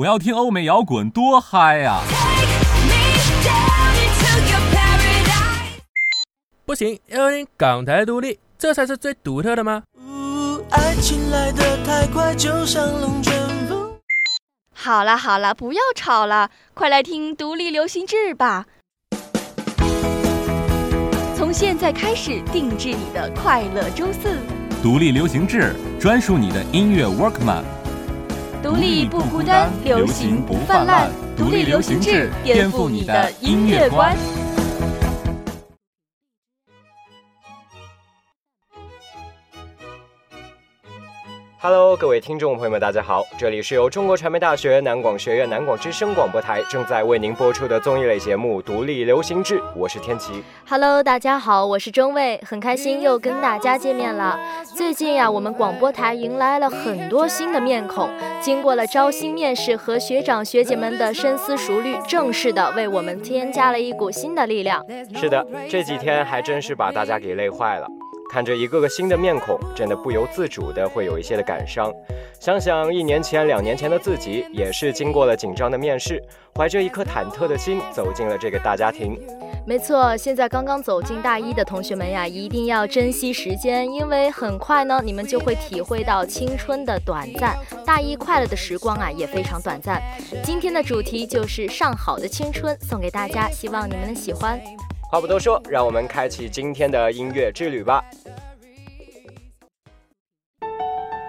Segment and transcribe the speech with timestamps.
[0.00, 2.00] 我要听欧美摇滚，多嗨呀！
[6.64, 9.82] 不行，要听港台独立，这才是最独特的吗？
[10.70, 13.34] 爱情来得太快，就像龙卷
[13.68, 13.92] 风。
[14.74, 18.64] 好了好了，不要吵了，快来听独立流行志吧。
[21.36, 24.38] 从现在开始，定制你的快乐周四。
[24.82, 27.64] 独立流行志，专属你的音乐 Workman。
[28.62, 31.10] 独立不孤单，流行不泛滥。
[31.34, 34.14] 独立流行志，颠覆你的音乐观。
[41.62, 43.22] Hello，各位听众朋友们，大家好！
[43.38, 50.42] 这里是由中国传媒大学南广学院南广之声广播台正在为您播出的综艺类节目《独立流行志》，我是天琪。
[50.66, 54.40] Hello，大家好，我是中卫，很开心又跟大家见面了。
[54.74, 58.08] 最近呀，我们广播台迎来了很多新的面孔，
[58.40, 64.82] 经过了招新面试和学长学姐们的深思熟虑，正式的为我们添加了一股新的力量。
[65.14, 67.86] 是的，这几天还真是把大家给累坏了。
[68.30, 71.92] 看着一个个新的面孔，真的不由自主的会有一些的感伤。
[72.38, 76.22] 想想一年前、两年前的自己，也是经过了紧张的面试，
[76.54, 79.18] 怀着一颗忐忑的心走进了这个大家庭。
[79.66, 87.58] 没错，现在刚刚走进大一的同学们呀，一定要珍惜时间，因为很快呢，你们就会体会到青春的短暂。
[87.84, 90.00] 大一快乐的时光啊，也非常短暂。
[90.44, 94.58] 今天的主题就是上好的青春，送给大家，希望你们能喜欢。
[95.10, 98.00] 话不多说，让我们开启今天的音乐之旅吧。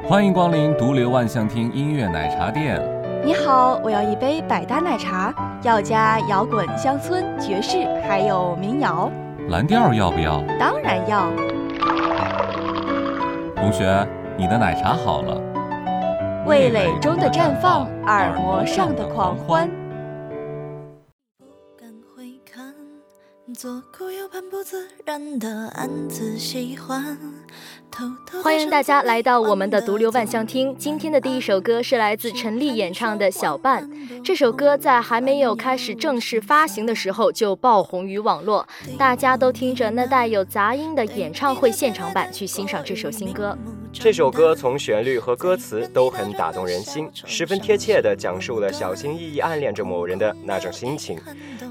[0.07, 2.79] 欢迎光临独流万象厅音乐奶茶店。
[3.25, 9.11] 你好，我要一杯百搭奶茶，要加摇滚、乡村、爵士，还有民谣。
[9.49, 10.43] 蓝调要不要？
[10.59, 11.31] 当然要。
[13.55, 15.41] 同学，你的奶茶好了。
[16.45, 19.67] 味蕾中的绽放，耳膜上的狂欢。
[23.53, 27.17] 左顾右盼，不自然的暗自喜欢。
[28.41, 30.73] 欢迎大家来到我们的独流万象厅。
[30.77, 33.83] 今天的第一首歌是来自陈粒演唱的《小半》。
[34.23, 38.65] 这首歌在还没有开始正式发行的时候就爆红于网络，
[38.97, 43.57] 大家都听着那带有杂音的演唱会现场版去欣赏这首新歌。
[43.93, 51.19] 这首歌从旋律和歌词都很打动人心，十分贴切地讲述了小心翼翼暗恋着某人的那种心情，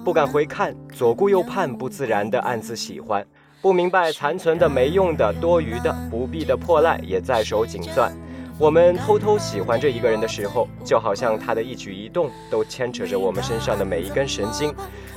[0.04, 3.26] 不敢回看，左顾右盼，不自然地暗自喜欢。
[3.62, 8.12] 不明白残存的、没用的、多余的、不必的破烂也在手紧攥。
[8.58, 14.75] 我们偷偷喜欢着一个人的时候，就好像他的一举一动都牵扯着我们身上的每一根神经。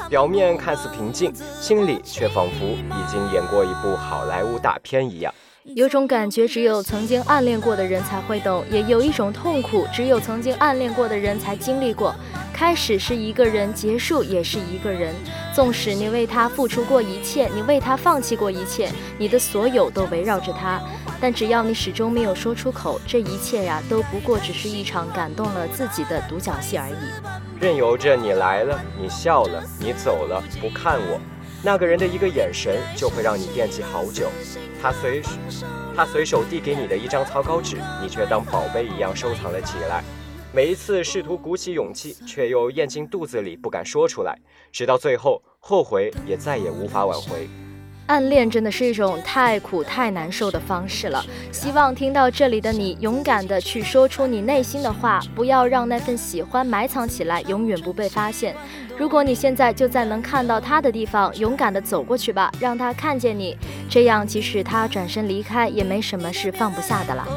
[0.09, 5.33] 表面看似平静，心里却仿佛已经演过一部好莱坞大片一样。
[5.65, 12.13] 有种感觉，只有曾经暗恋过的人才会懂；也有一种痛苦，只有曾经暗恋过的人才经历过。
[12.51, 15.15] 开始是一个人，结束也是一个人。
[15.55, 20.81] 纵使你为他付出过一切，你为他放弃过一切，你的所有都围绕着他，
[21.21, 26.93] 但只要你始终没有说出口，这一切呀，都不过只是一场感动了自己的独角戏而已。
[27.59, 31.19] 任由着你来了，你笑了，你走了，不看我。
[31.65, 34.29] 那个人的一个眼神就会让你惦记好久。
[34.81, 35.21] 他随
[35.95, 40.03] 他随手递给你的一张草稿纸，你却当宝贝一样收藏了起来。
[40.51, 44.37] 每一次试图鼓起勇气，却又咽进肚子里，不敢说出来，
[44.73, 47.47] 直到最后后悔也再也无法挽回。
[48.07, 51.23] 暗恋真的是一种太苦太难受的方式了。
[51.51, 58.55] 希望听到这里的你，勇敢的去说出你内心的话，不要让那份喜欢埋藏起来，永远不被发现。
[58.97, 63.57] 如果你现在就在能看到他的地方，勇敢的走过去吧，让他看见你，
[63.89, 67.27] 这样即使他转身离开，也没什么是放不下的了。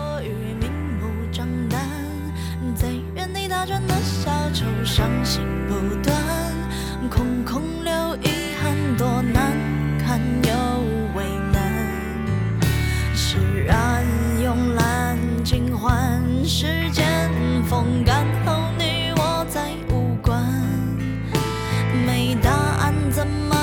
[23.16, 23.55] 怎么？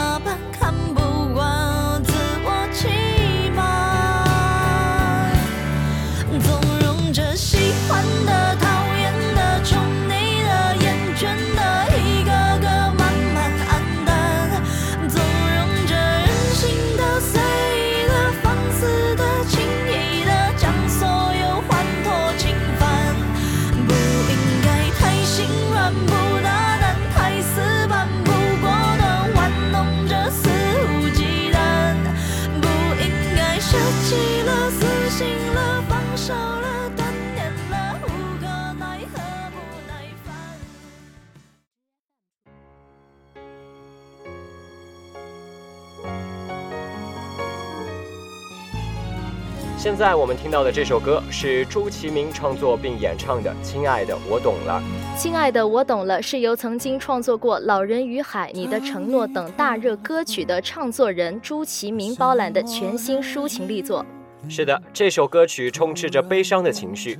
[49.83, 54.81] 现在我们听到的这首歌是朱其明创作并演唱的《亲爱的，我懂了》。
[55.21, 64.06] 亲爱的，我懂了，是由曾经创作过《老人与海》《你的承诺》等大热歌曲的唱作人朱其明包揽的全新抒情力作。
[64.47, 67.19] 是的，这首歌曲充斥着悲伤的情绪。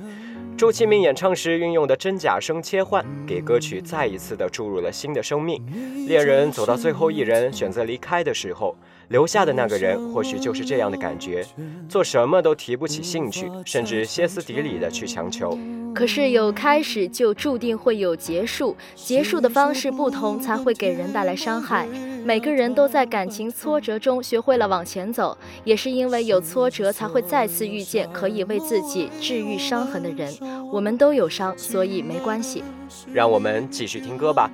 [0.56, 5.62] 朱其明演唱时运用的真假声切换，给歌曲再一次的注入了新的生命。
[6.06, 8.74] 恋人走到最后一人选择离开的时候。
[9.08, 11.44] 留下的那个人，或许就是这样的感觉，
[11.88, 15.58] 做什么都提不起兴趣，甚至歇斯底里的去强求。
[15.94, 21.86] 可是有开始，就注定会有结束，结束的方式不同，才会给人带来伤害。
[22.24, 30.32] 每个人都在感情挫折中学会了往前走，也是因为有挫折，才会再次遇见可以为自己治愈伤痕的人。
[30.72, 32.64] 我们都有伤，所以没关系。
[33.12, 34.50] 让我们继续听歌吧。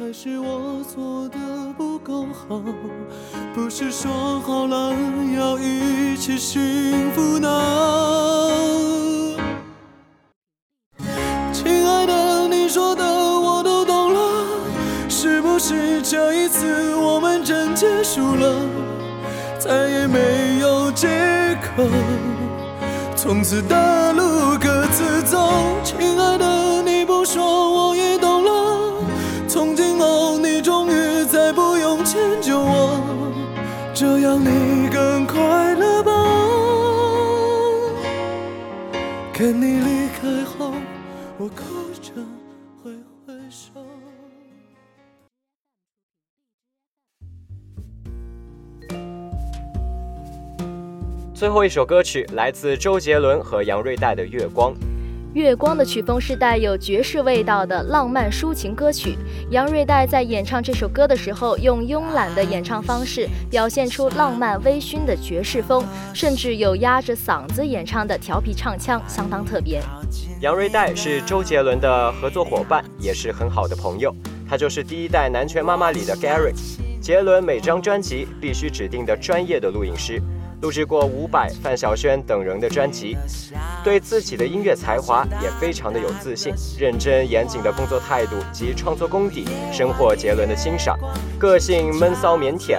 [0.00, 1.38] 还是我做的
[1.76, 2.58] 不够好，
[3.52, 4.94] 不是说好了
[5.36, 9.36] 要一起幸福呢？
[11.52, 14.46] 亲爱的，你说的我都懂了，
[15.06, 18.54] 是不是这一次我们真结束了，
[19.58, 21.08] 再也没有借
[21.76, 21.84] 口，
[23.14, 25.52] 从此的路各自走？
[25.84, 26.59] 亲爱的，
[51.40, 54.74] 最后一首歌曲来自周杰伦和杨瑞代的《月光》。
[55.32, 59.16] 月光的曲风是带有爵士味道的浪漫抒情歌曲。
[59.48, 65.82] 杨瑞代在演唱这首歌的时候，用慵懒的演唱方式表现出浪漫微醺的爵士风，
[66.12, 69.80] 甚至有压着嗓子演唱的调皮唱腔，相当特别。
[70.42, 74.14] 杨瑞代是周杰伦的合作伙伴，也是很好的朋友。
[74.46, 76.52] 他就是第一代《南拳妈妈》里的 Gary。
[77.00, 80.20] 杰伦每张专辑必须指定的专业的录音师。
[80.60, 83.16] 录制过伍佰、范晓萱等人的专辑，
[83.82, 90.98] 对自己的音乐才华也非常的有自信，认真严谨的工作态度及创作功底深获杰伦的欣赏。
[91.38, 92.78] 个性闷骚腼腆，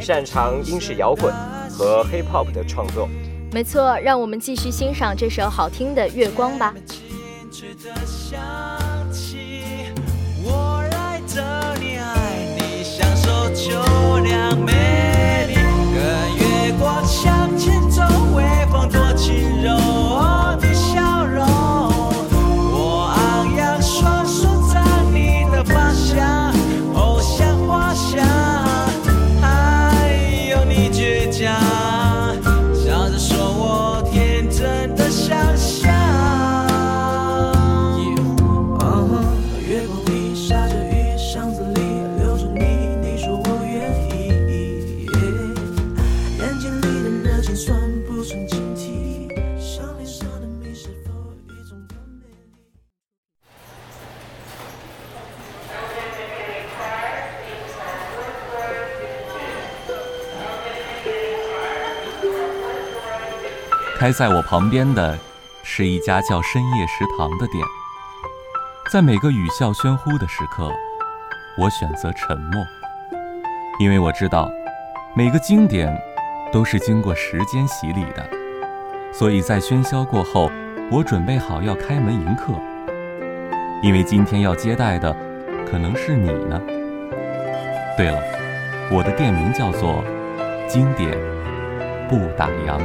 [0.00, 1.34] 擅长英式摇滚
[1.68, 3.08] 和 hip hop 的创作。
[3.52, 6.74] 没错，让我们继续欣赏这首好听的《月光》吧。
[63.98, 65.18] 开在我旁边的，
[65.62, 67.64] 是一家叫深夜食堂的店。
[68.92, 70.70] 在每个语笑喧呼的时刻，
[71.56, 72.62] 我选择沉默，
[73.80, 74.50] 因为我知道，
[75.14, 75.98] 每个经典
[76.52, 78.22] 都是经过时间洗礼的。
[79.14, 80.50] 所以在喧嚣过后，
[80.92, 82.52] 我准备好要开门迎客，
[83.82, 85.10] 因为今天要接待的，
[85.66, 86.60] 可能是你呢。
[87.96, 88.20] 对了，
[88.92, 90.04] 我的店名叫做
[90.68, 91.10] “经典
[92.10, 92.78] 不打烊”。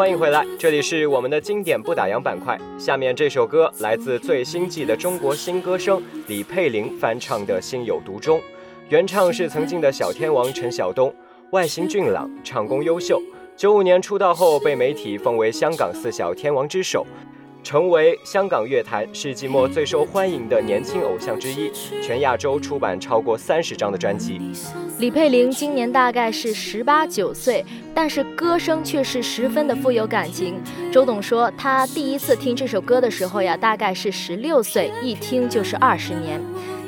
[0.00, 2.58] 欢迎回来，这里是我们的经典不打烊板块。
[2.78, 8.38] 下面这首歌来自最新季的中国新歌声李佩玲翻唱的《心有独钟》，
[8.88, 11.14] 原唱是曾经的小天王陈晓东，
[11.50, 13.20] 外形俊朗，唱功优秀。
[13.54, 17.06] 九五年出道后被媒体封为香港四小天王之首。
[17.62, 21.70] 成为香港乐坛世纪末最受欢迎的年轻偶像之一，
[22.02, 24.40] 全亚洲出版超过三十张的专辑。
[24.98, 27.64] 李佩玲今年大概是十八九岁，
[27.94, 30.60] 但是歌声却是十分的富有感情。
[30.92, 36.40] 周董说，他第一次听这首歌的时候呀，大概是十六岁，一听就是二十年。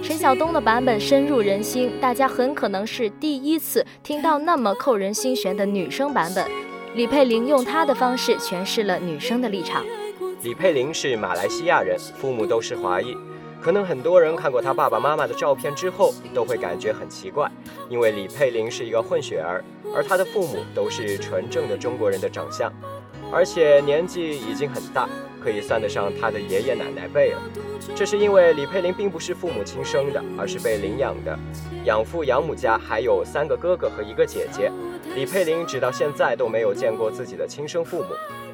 [0.03, 6.45] 陈晓东的版本深入人心，大家很可能是第一次听到那么扣人心弦的女生版本。
[6.95, 9.83] 李佩玲用她的方式诠释了女生的立场。
[10.43, 13.17] 李佩玲是马来西亚人，父母都是华裔。
[13.61, 17.49] 可能很多人看过她爸爸妈妈的照片之后，都会感觉很奇怪，
[17.89, 19.63] 因为李佩玲是一个混血儿，
[19.95, 22.73] 而她的父母都是纯正的中国人的长相，
[23.33, 25.09] 而且年纪已经很大，
[25.41, 27.41] 可以算得上她的爷爷奶奶辈了。
[27.95, 31.39] 这是因为李佩玲并不是父母亲生的，而是被领养的，
[31.85, 34.73] 养父养母家还有三个哥哥和一个姐姐。
[35.15, 38.09] 李佩玲直到现在都没有见过自己的亲生父母，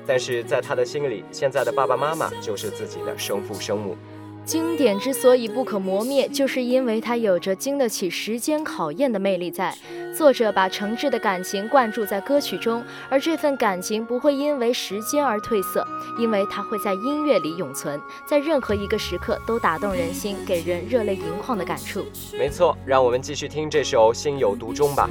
[0.08, 3.94] 但是在他的心里，现在的爸爸妈妈就是自己的生父生母。
[4.42, 9.76] 经典之所以不可磨灭，就是因为它有着经得起时间考验的魅力在。
[10.16, 15.86] 作者把诚挚的感情灌注在歌曲中，而这份感情不会因为时间而褪色，
[16.18, 22.06] 因为它会在音乐里永存，在任何一个时刻都打动人心，给人热泪盈眶的感触。
[22.32, 25.10] 没错，让我们继续听这首《心有独钟》吧。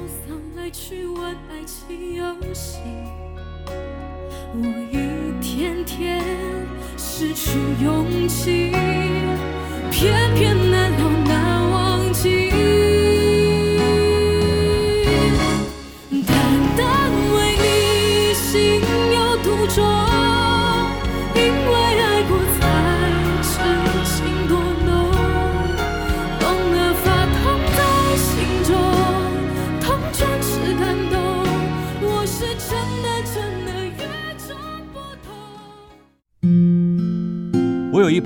[4.59, 6.23] 我一天天
[6.97, 7.51] 失去
[7.83, 8.71] 勇气。
[9.91, 12.51] 偏偏难了难忘记，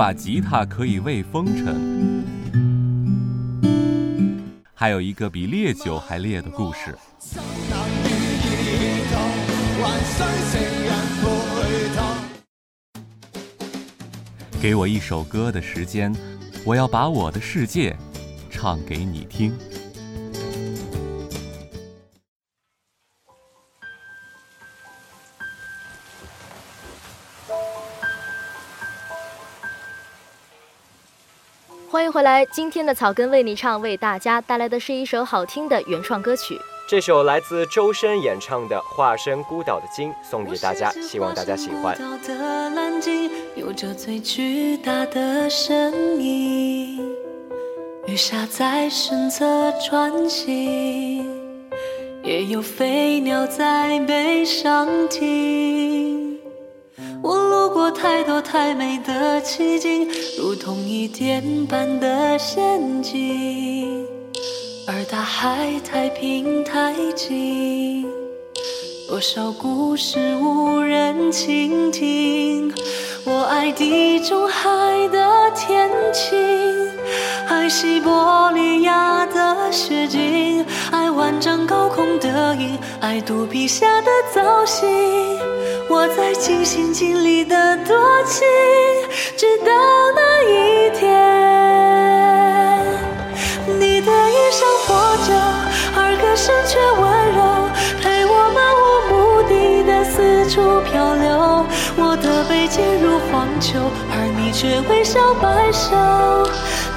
[0.01, 2.25] 把吉他可以喂风尘，
[4.74, 6.98] 还有一个比烈酒还烈的故事。
[14.60, 16.12] 给我一首歌的时间，
[16.65, 17.96] 我要把我的世界
[18.50, 19.53] 唱给你听。
[31.91, 36.57] 欢迎回来，今天的草根为你唱，为大家带来的是一首好听的原创歌曲。
[36.88, 41.98] 这首来自周深演唱的《化身孤岛的鲸》，送给大家，希望大家喜欢。
[43.57, 47.13] 有着最巨大的身影，
[48.07, 49.45] 鱼虾在身侧
[49.81, 51.27] 穿行，
[52.24, 55.90] 也有飞鸟在背上停。
[58.01, 64.08] 太多太美的奇景，如同一点般的仙境，
[64.88, 68.08] 而大海太平太静，
[69.08, 72.74] 多少故事无人倾听。
[73.24, 74.67] 我爱地中海
[75.10, 76.89] 的天晴，
[77.48, 85.40] 爱西伯利亚的雪景，爱万丈高空的鹰，爱肚皮下的藻荇。
[86.01, 88.41] 我在尽心尽力的多情，
[89.38, 89.72] 直到
[90.15, 91.08] 那一天，
[93.77, 95.31] 你的衣裳破旧，
[95.96, 97.05] 而歌声却温
[97.38, 97.70] 柔，
[98.01, 99.13] 陪我漫无目
[99.48, 99.53] 的
[99.84, 101.63] 的四处漂流。
[101.96, 103.77] 我的背脊如荒丘，
[104.10, 105.93] 而你却微笑摆首，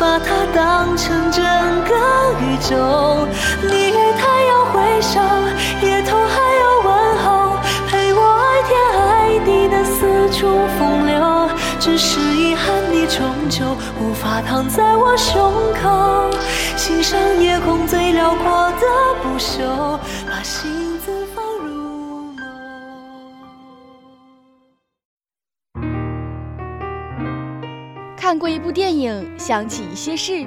[0.00, 1.44] 把它当成整
[1.84, 1.92] 个
[2.40, 3.28] 宇宙。
[3.68, 4.33] 你与太
[14.00, 16.30] 无法躺在我胸口，
[16.76, 18.86] 欣赏夜空最辽阔的
[19.22, 22.42] 不朽，把心字放入眸。
[28.16, 30.44] 看过一部电影，想起一些事。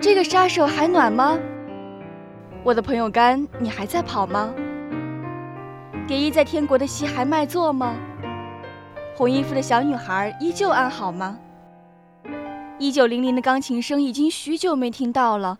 [0.00, 1.36] 这个杀手还暖吗？
[2.64, 4.54] 我的朋友干，你还在跑吗？
[6.06, 7.94] 蝶衣在天国的戏还卖座吗？
[9.14, 11.38] 红衣服的小女孩依旧安好吗？
[12.80, 15.58] 一九零零的钢琴声已经许久没听到了。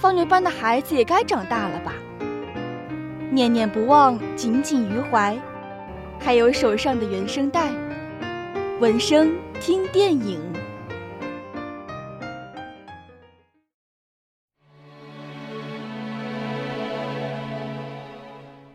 [0.00, 1.92] 放牛班的孩子也该长大了吧？
[3.30, 5.38] 念念不忘，紧紧于怀，
[6.18, 7.70] 还有手上的原声带。
[8.80, 10.40] 闻声听电影。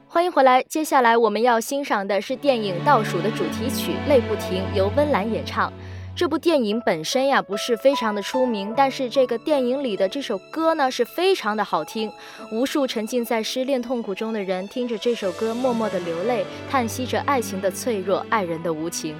[0.08, 5.74] 欢迎回来，接下来我们要欣赏的是电影《倒数》的主题曲《泪不停》，由温岚演唱。
[6.18, 12.12] 这部电影本身呀不是非常的出名，但是这个电影里的这首歌呢是非常的好听。
[12.52, 19.16] 无数沉浸在失恋痛苦中的人听着这首歌，默默的流泪，叹息着爱情的脆弱，爱人的无情。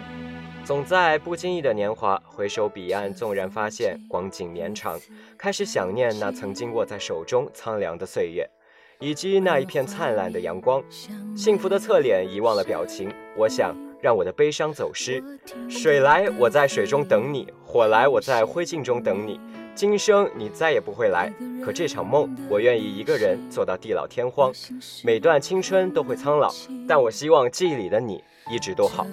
[0.66, 5.00] 总在不经意的年华，回首彼岸，纵然发现光景绵长，
[5.38, 8.50] 开始想念那曾经握在手中苍凉的岁月。
[9.00, 10.84] 以及那一片灿烂的阳光。
[11.36, 13.14] 幸福的侧脸，遗忘了表情。
[13.38, 15.24] 我想让我的悲伤走失。
[15.70, 19.40] 水来，我在水中等你；火来，我在灰烬中等你。
[19.76, 21.32] 今生你再也不会来，
[21.64, 24.52] 可这场梦，我愿意一个人做到地老天荒。
[25.04, 26.52] 每段青春都会苍老，
[26.88, 29.06] 但我希望记忆里的你一直都好。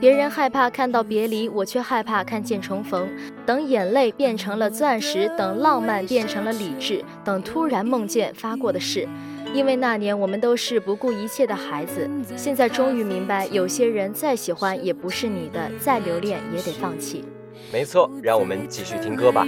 [0.00, 3.08] 别人害怕看到别离，我却害怕看见重逢。
[3.44, 9.08] 等眼泪变成了钻石，等浪漫变成了理智，等突然梦见发过的誓。
[9.54, 17.24] 因为那年我们都是不顾一切的孩子，现在终于明白，有些人再喜欢也不是你的，再留恋也得放弃。
[17.70, 19.46] 没错，让我们继续听歌吧。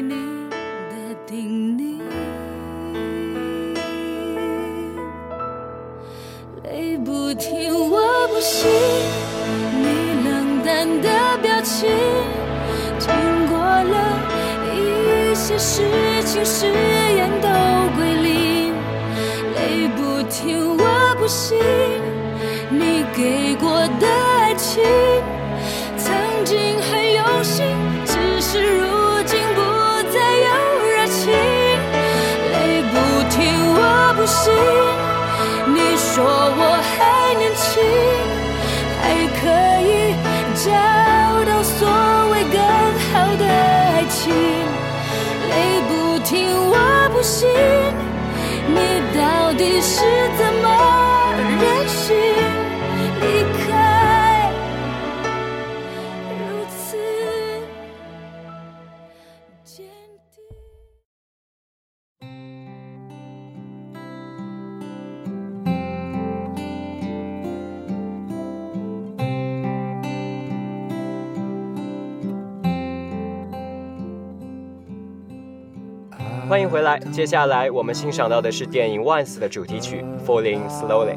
[1.26, 2.00] 叮咛，
[6.64, 8.70] 泪不停，我不信
[9.80, 11.08] 你冷淡的
[11.42, 11.88] 表情。
[12.98, 13.10] 经
[13.48, 14.20] 过了
[14.70, 15.82] 一些事
[16.24, 17.48] 情，誓言都。
[20.34, 21.56] 听，我不信
[22.68, 24.06] 你给过的
[24.40, 24.82] 爱情，
[25.96, 26.12] 曾
[26.44, 27.64] 经很用心，
[28.04, 29.38] 只是如今。
[29.54, 29.60] 不
[30.10, 30.50] 再有
[30.90, 31.30] 热情。
[32.50, 32.94] 泪不
[33.30, 33.38] 停，
[33.76, 33.78] 我
[34.16, 34.52] 不信，
[35.72, 36.60] 你说我
[36.90, 36.98] 还
[37.38, 37.70] 年轻，
[39.00, 39.04] 还
[39.38, 39.42] 可
[39.86, 40.18] 以
[40.64, 40.66] 找
[41.46, 41.78] 到所
[42.32, 42.58] 谓更
[43.06, 44.20] 好的爱情。
[45.48, 45.54] 泪
[45.88, 46.74] 不停，我
[47.12, 47.48] 不信，
[49.14, 50.00] 到底是
[50.36, 50.93] 怎么
[76.68, 81.16] 回来，接下来我们欣赏到的是电影《Once》的主题曲《Falling Slowly》。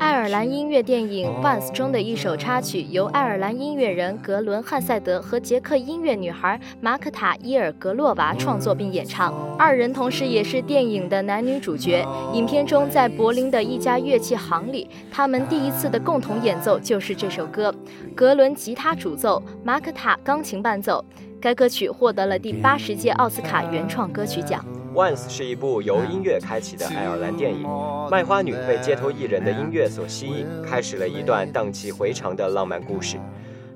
[0.00, 12.02] 爱尔兰音乐电影《Once》中的一首插曲，由爱尔兰音乐人格伦·汉塞德和捷克音乐女孩马可塔·伊尔格洛娃创作并演唱，二人同时也是电影的男女主角。
[12.32, 17.72] 影片中，在柏林的一家乐器行里，他们第一次的共同演奏就是这首歌，
[18.14, 21.04] 格伦吉他主奏，马可塔钢琴伴奏。
[21.38, 24.64] 该歌曲获得了第八十届奥斯卡原创歌曲奖。
[24.92, 27.64] Once 是一部由音乐开启的爱尔兰电影，
[28.10, 33.16] 卖花女被街头艺人的音乐所吸引，开始了一段荡气回肠的浪漫故事。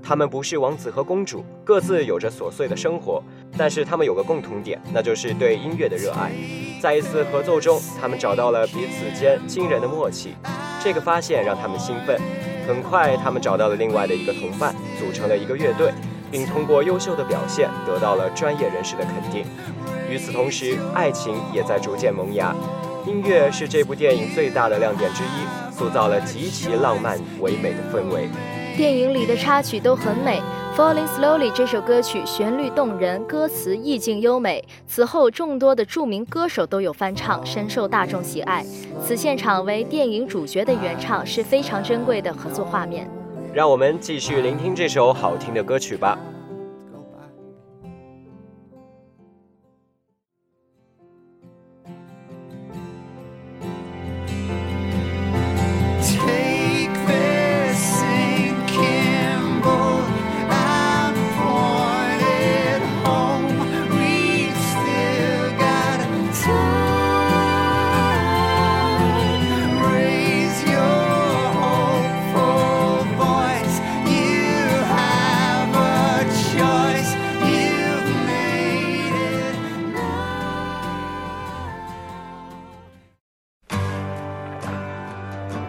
[0.03, 3.23] 他们不是王子和公主，各自有着琐碎的生活，
[3.57, 6.33] 但是他们有个共同点，那就是对音乐的热爱。
[6.83, 10.35] 在一次合奏中，他们找到了彼此间惊人的默契，
[10.83, 12.21] 这个发现让他们兴奋。
[12.67, 15.93] 很快，他们找到了另外的一个同伴，组成了一个乐队。
[16.31, 19.47] 并通过优秀的表现得到了专业人士的肯定。
[20.11, 22.55] 与此同时，爱情也在逐渐萌芽。
[23.07, 28.29] 音乐是这部电影最大的亮点之一，塑造了极其浪漫唯美的氛围。
[28.77, 30.43] 电影里的插曲都很美，
[30.77, 34.65] 《Falling Slowly》这首歌曲旋律动人，歌词意境优美。
[34.87, 38.65] 此后，众多的著名歌手都有翻唱，深受大众喜爱。
[39.05, 43.09] 此现场为电影主角的原唱是非常珍贵的合作画面。
[43.53, 46.19] 让我们继续聆听这首好听的歌曲吧。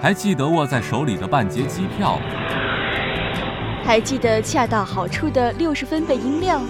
[0.05, 2.19] 还记得握在手里的半截机票？
[3.83, 6.61] 还记得恰到好处的六十分贝音量？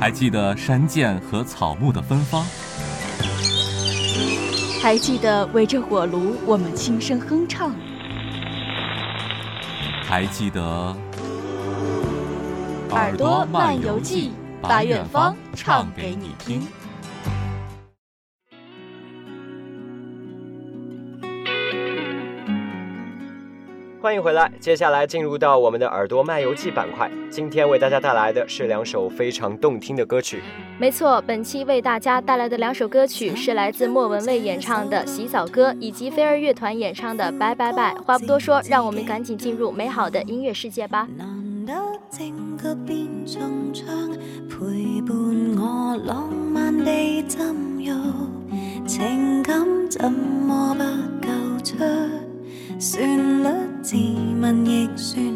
[0.00, 2.42] 还记得山涧和草木的芬芳？
[4.80, 7.70] 还记得围着火炉我们轻声哼唱？
[10.06, 10.96] 还记得
[12.94, 14.32] 《耳朵漫游记》，
[14.66, 16.66] 把远方唱给你听。
[24.02, 27.08] 欢迎回来，接下来进入到我们的耳朵漫游记板块。
[27.30, 30.42] 今天为大家带来的是两首非常动听的歌曲。
[30.76, 37.94] 没错，本期为大家带来的两首歌曲是来自莫文蔚演唱的《洗澡歌》，以及飞儿乐团演唱的《拜拜拜》。
[38.02, 41.06] 话不多说，让我们赶紧进入美好的音乐世界吧。
[48.84, 50.82] 情感怎么不
[51.24, 51.28] 够
[51.62, 51.76] 出？
[52.80, 53.31] 旋律
[53.92, 53.98] 自
[54.40, 55.31] 问亦算。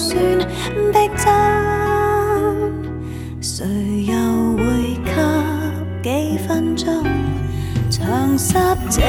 [0.00, 0.16] 算
[0.92, 1.28] 逼真，
[3.42, 3.66] 谁
[4.06, 4.14] 又
[4.56, 4.62] 会
[6.02, 7.04] 给几分钟
[7.90, 8.54] 长湿
[8.88, 9.02] 这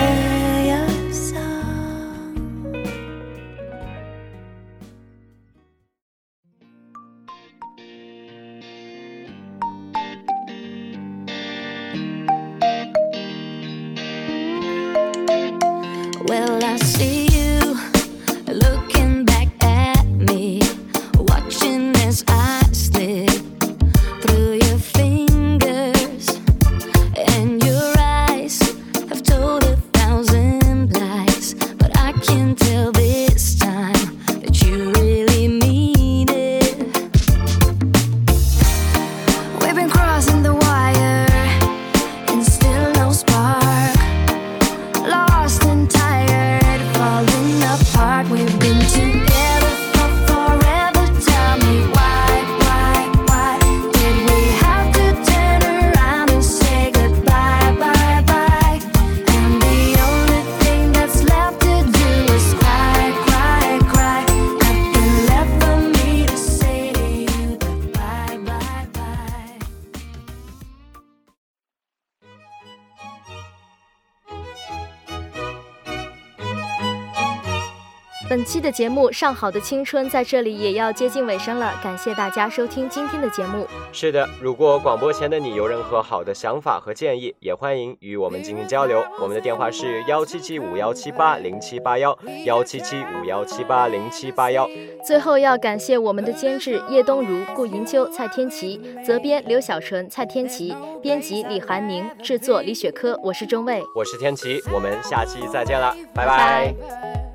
[78.32, 83.68] 本期的节目《上好的青春》在这里也要接近尾声了，感谢大家收听今天的节目。
[83.92, 89.04] 是的，如果广播前的你有任何好的想法和建议，也欢迎与我们进行交流。
[89.20, 94.66] 我们的电话是幺七七五幺七八零七八幺幺七七五幺七八零七八幺。
[95.06, 103.84] 最后要感谢我们的监制叶冬如、顾银秋、蔡天琪，责编刘小纯、蔡天琪，编辑李寒宁，制作李雪珂，我是钟卫。
[103.94, 107.31] 我是天琪，我们下期再见了，拜拜拜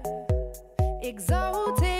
[1.07, 1.95] exalted